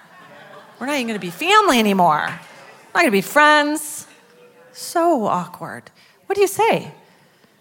[0.80, 2.28] We're not even gonna be family anymore.
[2.28, 4.06] We're not gonna be friends.
[4.74, 5.92] So awkward.
[6.26, 6.92] What do you say?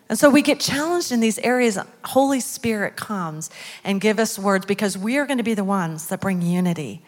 [0.09, 1.79] And so we get challenged in these areas.
[2.05, 3.51] Holy Spirit comes
[3.85, 7.03] and give us words because we are going to be the ones that bring unity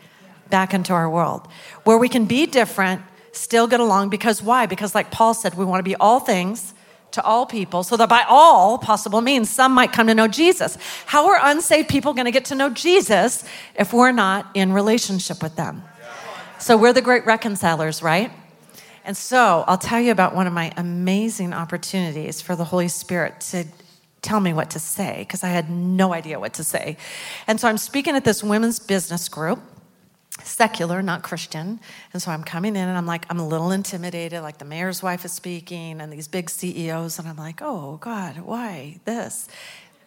[0.51, 1.49] back into our world
[1.85, 4.11] where we can be different, still get along.
[4.11, 4.67] Because why?
[4.67, 6.75] Because, like Paul said, we want to be all things
[7.13, 10.79] to all people so that by all possible means some might come to know Jesus.
[11.07, 15.43] How are unsaved people going to get to know Jesus if we're not in relationship
[15.43, 15.83] with them?
[16.59, 18.31] So we're the great reconcilers, right?
[19.05, 23.41] And so I'll tell you about one of my amazing opportunities for the Holy Spirit
[23.41, 23.65] to
[24.23, 26.97] tell me what to say because I had no idea what to say.
[27.47, 29.61] And so I'm speaking at this women's business group,
[30.45, 31.81] secular, not Christian.
[32.13, 35.03] And so I'm coming in and I'm like, I'm a little intimidated, like the mayor's
[35.03, 37.19] wife is speaking and these big CEOs.
[37.19, 39.49] And I'm like, oh God, why this?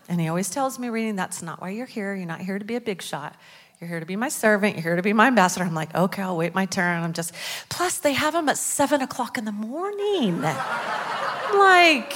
[0.10, 2.14] And he always tells me, Raydeane, that's not why you're here.
[2.14, 3.36] You're not here to be a big shot.
[3.80, 4.76] You're here to be my servant.
[4.76, 5.66] You're here to be my ambassador.
[5.66, 7.04] I'm like, okay, I'll wait my turn.
[7.04, 7.34] I'm just,
[7.70, 10.42] plus they have them at seven o'clock in the morning.
[10.42, 12.14] like,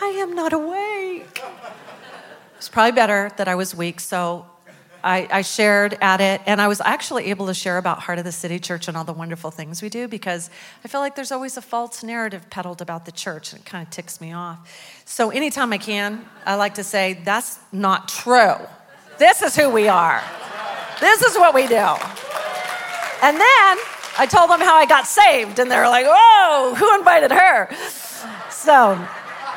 [0.00, 1.42] I am not awake.
[2.56, 4.00] It's probably better that I was weak.
[4.00, 4.46] So
[5.04, 8.24] I, I, shared at it, and I was actually able to share about Heart of
[8.24, 10.48] the City Church and all the wonderful things we do because
[10.82, 13.86] I feel like there's always a false narrative peddled about the church, and it kind
[13.86, 14.58] of ticks me off.
[15.04, 18.56] So anytime I can, I like to say, that's not true.
[19.18, 20.22] This is who we are.
[21.00, 21.74] This is what we do.
[21.74, 23.78] And then
[24.16, 27.68] I told them how I got saved, and they're like, whoa, who invited her?
[28.50, 29.06] So,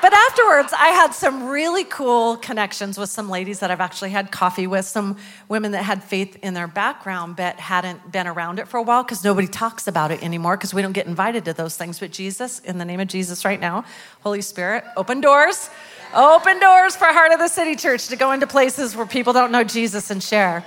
[0.01, 4.31] but afterwards, I had some really cool connections with some ladies that I've actually had
[4.31, 8.67] coffee with, some women that had faith in their background but hadn't been around it
[8.67, 11.53] for a while because nobody talks about it anymore because we don't get invited to
[11.53, 11.99] those things.
[11.99, 13.85] But Jesus, in the name of Jesus right now,
[14.21, 15.69] Holy Spirit, open doors.
[16.13, 19.51] Open doors for Heart of the City Church to go into places where people don't
[19.51, 20.63] know Jesus and share.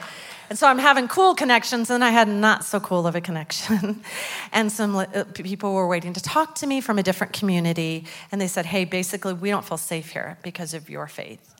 [0.51, 4.03] And so I'm having cool connections, and I had not so cool of a connection.
[4.53, 8.41] and some uh, people were waiting to talk to me from a different community, and
[8.41, 11.55] they said, Hey, basically, we don't feel safe here because of your faith.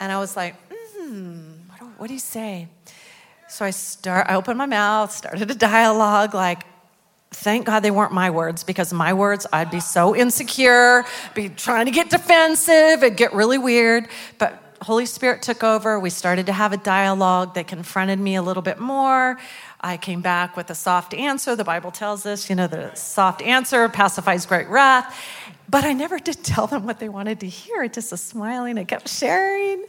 [0.00, 1.52] And I was like, Hmm,
[1.98, 2.66] what do you say?
[3.48, 6.64] So I start, I opened my mouth, started a dialogue like,
[7.30, 11.86] thank God they weren't my words because my words, I'd be so insecure, be trying
[11.86, 14.08] to get defensive, it'd get really weird.
[14.38, 16.00] But Holy Spirit took over.
[16.00, 17.54] We started to have a dialogue.
[17.54, 19.38] They confronted me a little bit more.
[19.80, 21.54] I came back with a soft answer.
[21.54, 25.14] The Bible tells us, you know, the soft answer pacifies great wrath.
[25.68, 27.86] But I never did tell them what they wanted to hear.
[27.88, 28.78] Just was smiling.
[28.78, 29.84] I kept sharing.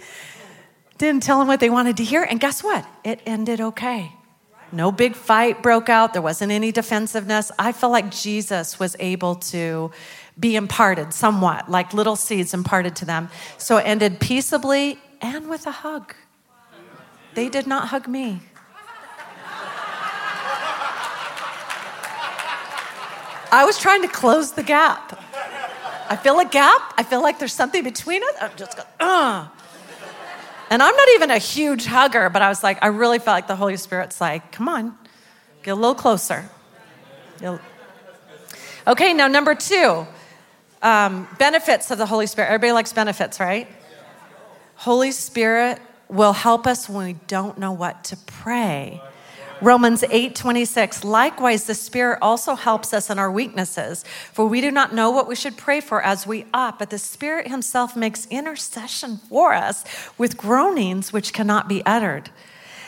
[0.97, 2.23] Didn't tell them what they wanted to hear.
[2.23, 2.85] And guess what?
[3.03, 4.11] It ended okay.
[4.73, 6.13] No big fight broke out.
[6.13, 7.51] There wasn't any defensiveness.
[7.59, 9.91] I felt like Jesus was able to
[10.39, 13.29] be imparted somewhat, like little seeds imparted to them.
[13.57, 16.15] So it ended peaceably and with a hug.
[17.33, 18.41] They did not hug me.
[23.53, 25.19] I was trying to close the gap.
[26.09, 26.93] I feel a gap.
[26.97, 28.33] I feel like there's something between us.
[28.41, 28.87] I'm just going.
[30.69, 33.47] And I'm not even a huge hugger, but I was like, I really felt like
[33.47, 34.97] the Holy Spirit's like, come on,
[35.63, 36.49] get a little closer.
[38.87, 40.07] Okay, now number two,
[40.81, 42.47] um, benefits of the Holy Spirit.
[42.47, 43.67] Everybody likes benefits, right?
[44.75, 49.01] Holy Spirit will help us when we don't know what to pray.
[49.61, 51.03] Romans 8 26.
[51.03, 55.27] Likewise, the Spirit also helps us in our weaknesses, for we do not know what
[55.27, 59.85] we should pray for as we ought, but the Spirit Himself makes intercession for us
[60.17, 62.31] with groanings which cannot be uttered.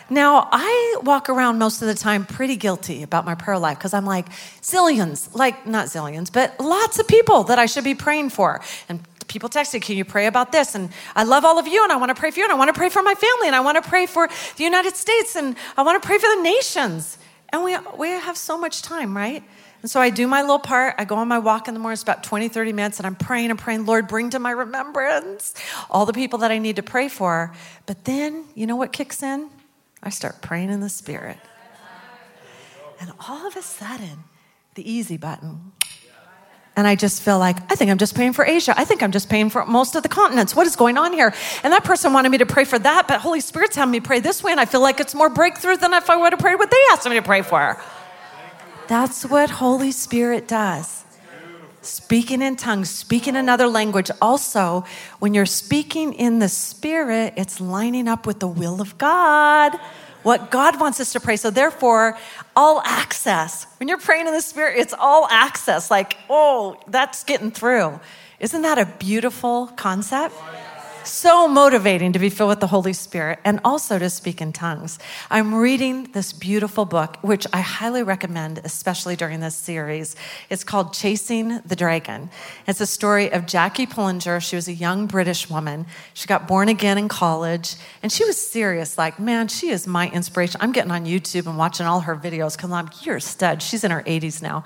[0.10, 3.94] Now, I walk around most of the time pretty guilty about my prayer life because
[3.94, 4.30] I'm like,
[4.62, 8.62] zillions, like not zillions, but lots of people that I should be praying for.
[8.90, 10.76] And people text me, Can you pray about this?
[10.76, 12.56] And I love all of you, and I want to pray for you, and I
[12.56, 15.36] want to pray for my family, and I want to pray for the United States,
[15.36, 17.18] and I want to pray for the nations.
[17.50, 19.44] And we, we have so much time, right?
[19.82, 20.96] And so I do my little part.
[20.98, 23.16] I go on my walk in the morning, it's about 20, 30 minutes, and I'm
[23.16, 25.54] praying and praying, Lord, bring to my remembrance
[25.90, 27.54] all the people that I need to pray for.
[27.86, 29.50] But then, you know what kicks in?
[30.04, 31.38] I start praying in the Spirit.
[33.00, 34.26] And all of a sudden,
[34.76, 35.72] the easy button.
[36.76, 38.74] And I just feel like, I think I'm just praying for Asia.
[38.76, 40.56] I think I'm just praying for most of the continents.
[40.56, 41.34] What is going on here?
[41.64, 44.20] And that person wanted me to pray for that, but Holy Spirit's having me pray
[44.20, 46.56] this way, and I feel like it's more breakthrough than if I would have prayed
[46.56, 47.80] what they asked me to pray for.
[48.88, 51.03] That's what Holy Spirit does
[51.86, 54.10] speaking in tongues, speaking another language.
[54.22, 54.84] Also,
[55.20, 59.78] when you're speaking in the Spirit, it's lining up with the will of God.
[60.24, 61.36] what God wants us to pray.
[61.36, 62.18] So, therefore,
[62.56, 63.68] all access.
[63.78, 65.92] When you're praying in the Spirit, it's all access.
[65.92, 68.00] Like, oh, that's getting through.
[68.40, 70.36] Isn't that a beautiful concept?
[71.06, 75.00] So motivating to be filled with the Holy Spirit and also to speak in tongues.
[75.30, 80.16] I'm reading this beautiful book, which I highly recommend, especially during this series.
[80.50, 82.30] It's called Chasing the Dragon.
[82.68, 84.42] It's a story of Jackie Pullinger.
[84.42, 85.88] She was a young British woman.
[86.14, 90.10] She got born again in college, and she was serious like, man, she is my
[90.10, 90.62] inspiration.
[90.62, 93.62] I'm getting on YouTube and watching all her videos because I'm, you're a stud.
[93.62, 94.64] She's in her 80s now.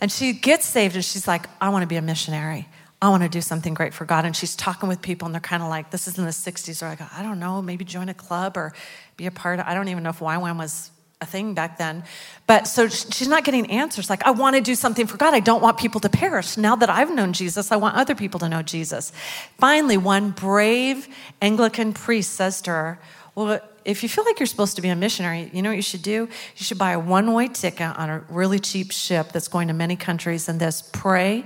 [0.00, 2.68] And she gets saved, and she's like, I want to be a missionary.
[3.04, 4.24] I want to do something great for God.
[4.24, 6.82] And she's talking with people, and they're kind of like, this is in the 60s.
[6.82, 8.72] Or I go, I don't know, maybe join a club or
[9.18, 10.90] be a part of, I don't even know if YWAM was
[11.20, 12.04] a thing back then.
[12.46, 15.34] But so she's not getting answers like, I want to do something for God.
[15.34, 16.56] I don't want people to perish.
[16.56, 19.12] Now that I've known Jesus, I want other people to know Jesus.
[19.58, 21.06] Finally, one brave
[21.42, 22.98] Anglican priest says to her,
[23.34, 25.82] Well, if you feel like you're supposed to be a missionary, you know what you
[25.82, 26.26] should do?
[26.56, 29.74] You should buy a one way ticket on a really cheap ship that's going to
[29.74, 31.44] many countries and this pray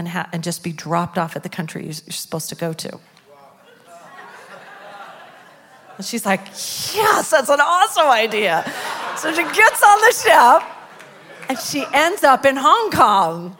[0.00, 2.98] and, ha- and just be dropped off at the country you're supposed to go to.
[5.98, 6.40] And she's like,
[6.94, 8.64] Yes, that's an awesome idea.
[9.18, 10.62] So she gets on the ship
[11.50, 13.58] and she ends up in Hong Kong,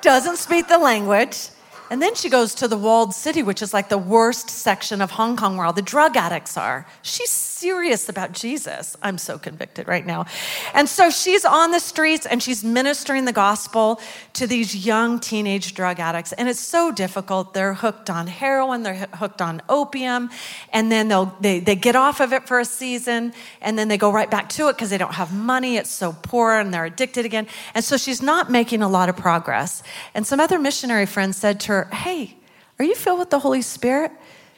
[0.00, 1.50] doesn't speak the language.
[1.90, 5.10] And then she goes to the walled city, which is like the worst section of
[5.12, 6.86] Hong Kong where all the drug addicts are.
[7.02, 8.96] She's serious about Jesus.
[9.00, 10.26] I'm so convicted right now.
[10.74, 14.00] And so she's on the streets and she's ministering the gospel
[14.34, 16.32] to these young teenage drug addicts.
[16.34, 17.54] And it's so difficult.
[17.54, 20.30] They're hooked on heroin, they're hooked on opium,
[20.72, 23.32] and then they'll, they, they get off of it for a season
[23.62, 25.76] and then they go right back to it because they don't have money.
[25.76, 27.46] It's so poor and they're addicted again.
[27.74, 29.82] And so she's not making a lot of progress.
[30.14, 32.36] And some other missionary friends said to her, Hey,
[32.78, 34.12] are you filled with the Holy Spirit?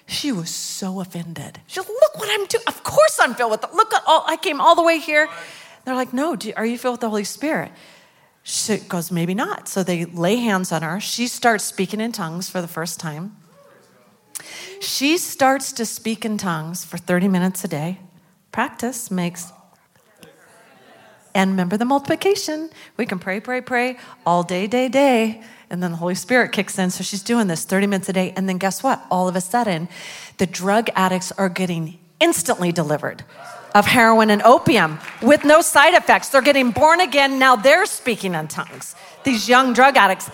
[0.09, 1.61] She was so offended.
[1.67, 2.65] She said, Look what I'm doing.
[2.67, 3.75] Of course I'm filled with it.
[3.75, 5.29] Look, at all, I came all the way here.
[5.85, 7.71] They're like, No, do, are you filled with the Holy Spirit?
[8.43, 9.69] She goes, Maybe not.
[9.69, 10.99] So they lay hands on her.
[10.99, 13.37] She starts speaking in tongues for the first time.
[14.81, 18.01] She starts to speak in tongues for 30 minutes a day.
[18.51, 19.53] Practice makes
[21.35, 22.71] and remember the multiplication.
[22.97, 26.79] We can pray, pray, pray all day, day, day and then the Holy Spirit kicks
[26.79, 26.91] in.
[26.91, 28.33] So she's doing this 30 minutes a day.
[28.37, 29.03] And then guess what?
[29.11, 29.89] All of a sudden,
[30.39, 33.25] the drug addicts are getting instantly delivered
[33.75, 36.31] of heroin and opium with no side effects.
[36.31, 37.39] They're getting born again.
[37.39, 38.95] Now they're speaking in tongues.
[39.25, 40.31] These young drug addicts.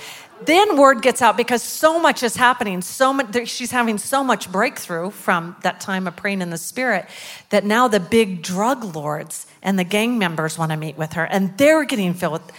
[0.47, 2.83] Then word gets out because so much is happening.
[2.83, 7.07] So much, she's having so much breakthrough from that time of praying in the spirit
[7.51, 11.25] that now the big drug lords and the gang members want to meet with her,
[11.25, 12.53] and they're getting filled with.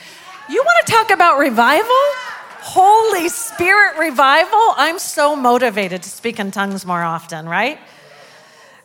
[0.50, 1.96] You want to talk about revival?
[2.68, 4.74] Holy Spirit revival.
[4.76, 7.78] I'm so motivated to speak in tongues more often, right?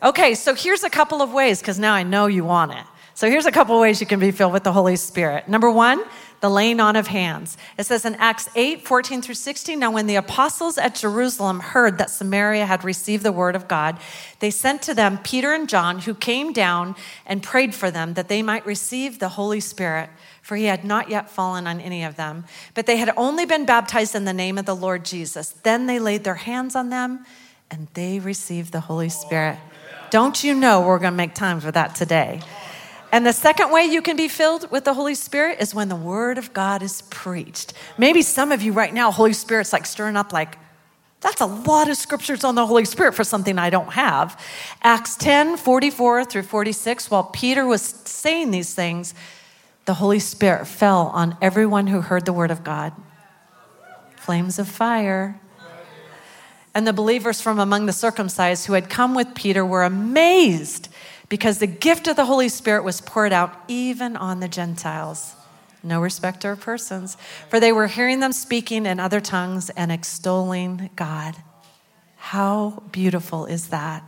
[0.03, 2.85] Okay, so here's a couple of ways because now I know you want it.
[3.15, 5.49] So here's a couple ways you can be filled with the Holy Spirit.
[5.49, 6.03] Number one,
[6.41, 7.57] the laying on of hands.
[7.77, 11.97] It says in Acts 8, 14 through 16, now when the apostles at Jerusalem heard
[11.97, 13.97] that Samaria had received the word of God,
[14.39, 18.27] they sent to them Peter and John, who came down and prayed for them that
[18.27, 20.09] they might receive the Holy Spirit
[20.41, 22.45] for he had not yet fallen on any of them.
[22.73, 25.51] But they had only been baptized in the name of the Lord Jesus.
[25.63, 27.25] Then they laid their hands on them
[27.69, 29.57] and they received the Holy Spirit.
[30.09, 32.41] Don't you know we're going to make time for that today?
[33.11, 35.95] And the second way you can be filled with the Holy Spirit is when the
[35.95, 37.73] Word of God is preached.
[37.97, 40.57] Maybe some of you right now, Holy Spirit's like stirring up, like,
[41.19, 44.41] that's a lot of scriptures on the Holy Spirit for something I don't have.
[44.81, 49.13] Acts 10 44 through 46, while Peter was saying these things,
[49.85, 52.93] the Holy Spirit fell on everyone who heard the word of God.
[54.15, 55.39] Flames of fire.
[56.73, 60.87] And the believers from among the circumcised who had come with Peter were amazed
[61.31, 65.33] because the gift of the Holy Spirit was poured out even on the Gentiles.
[65.81, 67.15] No respecter of persons,
[67.47, 71.37] for they were hearing them speaking in other tongues and extolling God.
[72.17, 74.03] How beautiful is that?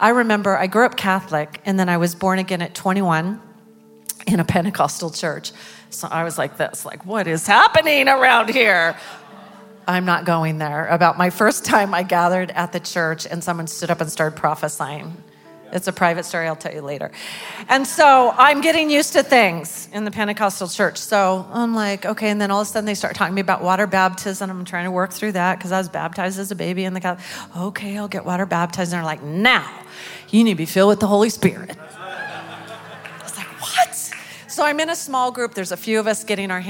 [0.00, 3.40] I remember I grew up Catholic and then I was born again at 21
[4.26, 5.52] in a Pentecostal church.
[5.90, 8.96] So I was like this, like, what is happening around here?
[9.86, 10.88] I'm not going there.
[10.88, 14.36] About my first time I gathered at the church and someone stood up and started
[14.36, 15.16] prophesying.
[15.74, 17.10] It's a private story, I'll tell you later.
[17.68, 20.98] And so I'm getting used to things in the Pentecostal church.
[20.98, 22.30] So I'm like, okay.
[22.30, 24.48] And then all of a sudden they start talking to me about water baptism.
[24.48, 27.00] I'm trying to work through that because I was baptized as a baby in the
[27.00, 27.18] God.
[27.56, 28.92] Okay, I'll get water baptized.
[28.92, 29.68] And they're like, now
[30.30, 31.76] you need to be filled with the Holy Spirit.
[31.98, 33.94] I was like, what?
[34.46, 35.54] So I'm in a small group.
[35.54, 36.62] There's a few of us getting our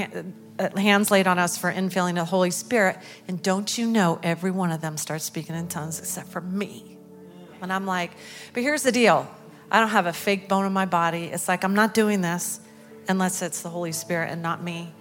[0.57, 2.97] uh, hands laid on us for infilling the Holy Spirit.
[3.27, 6.94] And don't you know, every one of them starts speaking in tongues except for me.
[7.65, 8.11] And I'm like,
[8.53, 9.27] but here's the deal
[9.71, 11.25] I don't have a fake bone in my body.
[11.25, 12.59] It's like I'm not doing this
[13.09, 14.93] unless it's the Holy Spirit and not me.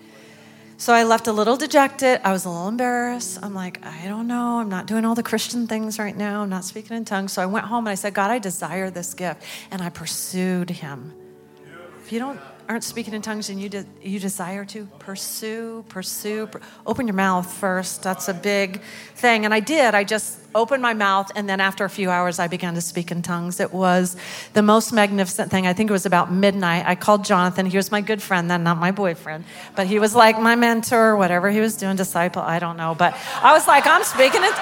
[0.78, 2.22] So I left a little dejected.
[2.24, 3.38] I was a little embarrassed.
[3.42, 4.60] I'm like, I don't know.
[4.60, 6.42] I'm not doing all the Christian things right now.
[6.42, 7.32] I'm not speaking in tongues.
[7.32, 9.42] So I went home and I said, God, I desire this gift.
[9.70, 11.12] And I pursued him.
[12.02, 16.46] If you don't aren't speaking in tongues and you, de- you desire to pursue, pursue,
[16.46, 18.02] pr- open your mouth first.
[18.02, 18.80] That's a big
[19.14, 19.44] thing.
[19.44, 19.94] And I did.
[19.94, 23.10] I just opened my mouth, and then after a few hours, I began to speak
[23.10, 23.58] in tongues.
[23.60, 24.16] It was
[24.52, 25.66] the most magnificent thing.
[25.66, 26.86] I think it was about midnight.
[26.86, 27.66] I called Jonathan.
[27.66, 29.44] He was my good friend then, not my boyfriend,
[29.74, 32.94] but he was like my mentor, whatever he was doing, disciple, I don't know.
[32.94, 34.54] But I was like, I'm speaking it.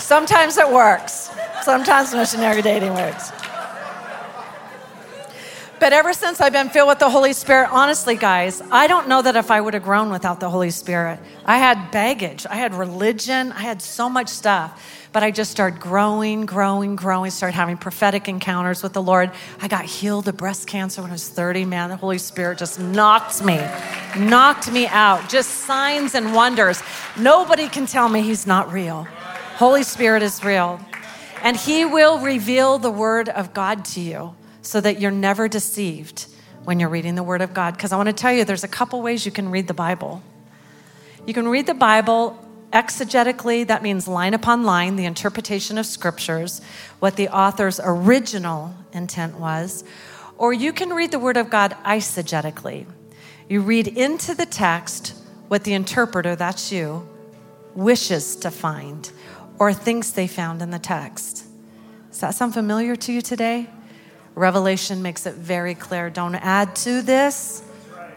[0.00, 1.30] Sometimes it works.
[1.62, 3.32] Sometimes missionary dating works.
[5.84, 9.20] But ever since I've been filled with the Holy Spirit, honestly, guys, I don't know
[9.20, 11.20] that if I would have grown without the Holy Spirit.
[11.44, 14.82] I had baggage, I had religion, I had so much stuff.
[15.12, 19.30] But I just started growing, growing, growing, started having prophetic encounters with the Lord.
[19.60, 21.66] I got healed of breast cancer when I was 30.
[21.66, 23.58] Man, the Holy Spirit just knocked me,
[24.16, 25.28] knocked me out.
[25.28, 26.82] Just signs and wonders.
[27.18, 29.06] Nobody can tell me He's not real.
[29.56, 30.80] Holy Spirit is real.
[31.42, 34.34] And He will reveal the Word of God to you
[34.64, 36.26] so that you're never deceived
[36.64, 37.74] when you're reading the Word of God.
[37.74, 40.22] Because I want to tell you, there's a couple ways you can read the Bible.
[41.26, 42.40] You can read the Bible
[42.72, 46.60] exegetically, that means line upon line, the interpretation of scriptures,
[46.98, 49.84] what the author's original intent was.
[50.38, 52.86] Or you can read the Word of God eisegetically.
[53.48, 55.14] You read into the text
[55.48, 57.06] what the interpreter, that's you,
[57.74, 59.10] wishes to find
[59.58, 61.44] or thinks they found in the text.
[62.10, 63.68] Does that sound familiar to you today?
[64.34, 67.62] Revelation makes it very clear don't add to this,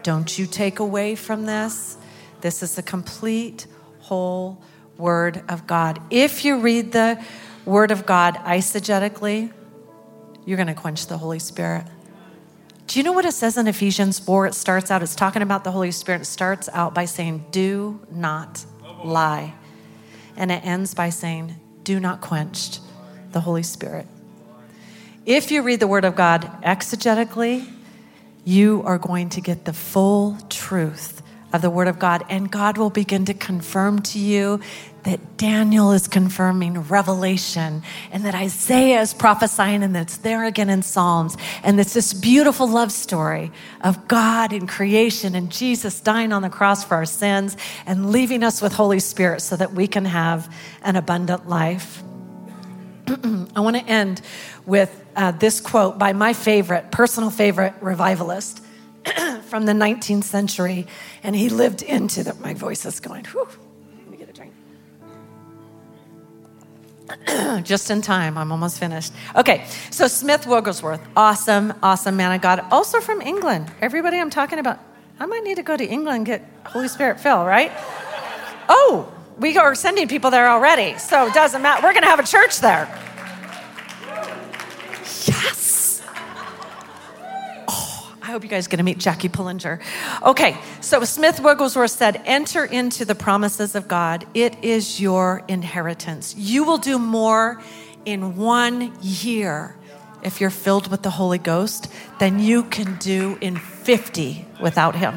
[0.02, 1.96] don't you take away from this.
[2.40, 3.66] This is the complete,
[4.00, 4.62] whole
[4.96, 6.00] Word of God.
[6.10, 7.22] If you read the
[7.64, 9.52] Word of God eisegetically,
[10.44, 11.84] you're going to quench the Holy Spirit.
[12.86, 14.46] Do you know what it says in Ephesians 4?
[14.46, 16.22] It starts out, it's talking about the Holy Spirit.
[16.22, 18.64] It starts out by saying, Do not
[19.04, 19.54] lie.
[20.36, 22.78] And it ends by saying, Do not quench
[23.32, 24.06] the Holy Spirit.
[25.28, 27.70] If you read the Word of God exegetically,
[28.46, 31.20] you are going to get the full truth
[31.52, 34.58] of the Word of God, and God will begin to confirm to you
[35.02, 40.80] that Daniel is confirming Revelation, and that Isaiah is prophesying, and that's there again in
[40.80, 41.36] Psalms.
[41.62, 43.52] And it's this beautiful love story
[43.82, 47.54] of God and creation, and Jesus dying on the cross for our sins,
[47.84, 50.50] and leaving us with Holy Spirit so that we can have
[50.80, 52.02] an abundant life.
[53.56, 54.20] I want to end
[54.66, 58.62] with uh, this quote by my favorite, personal favorite revivalist
[59.44, 60.86] from the 19th century,
[61.22, 62.34] and he lived into the.
[62.34, 63.48] My voice is going, whew.
[63.98, 64.52] Let me get a drink.
[67.66, 69.12] Just in time, I'm almost finished.
[69.34, 73.72] Okay, so Smith Wigglesworth, awesome, awesome man of God, also from England.
[73.80, 74.80] Everybody I'm talking about,
[75.18, 77.72] I might need to go to England and get Holy Spirit fill, right?
[78.68, 81.82] Oh, we are sending people there already, so it doesn't matter.
[81.82, 82.88] We're going to have a church there.
[85.26, 86.02] Yes.
[87.68, 89.80] Oh, I hope you guys going to meet Jackie Pullinger.
[90.22, 94.26] Okay, so Smith Wigglesworth said, Enter into the promises of God.
[94.34, 96.34] It is your inheritance.
[96.36, 97.62] You will do more
[98.04, 99.76] in one year
[100.22, 105.14] if you're filled with the Holy Ghost than you can do in 50 without Him.